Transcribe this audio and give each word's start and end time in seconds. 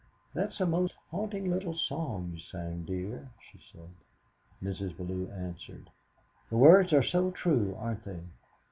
"That's 0.33 0.59
a 0.59 0.65
most 0.65 0.95
haunting 1.11 1.47
little 1.51 1.75
song 1.77 2.31
you 2.33 2.39
sang, 2.39 2.85
dear," 2.85 3.29
she 3.39 3.59
said. 3.71 3.91
Mrs. 4.59 4.97
Bellew 4.97 5.29
answered: 5.29 5.91
"The 6.49 6.57
words 6.57 6.91
are 6.91 7.03
so 7.03 7.29
true, 7.29 7.75
aren't 7.79 8.03
they?" 8.05 8.21